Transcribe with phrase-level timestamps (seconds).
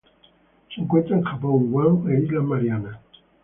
[0.73, 2.99] Se encuentra en Japón, Guam e Islas Marianas.